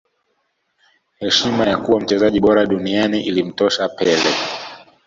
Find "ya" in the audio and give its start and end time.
1.65-1.77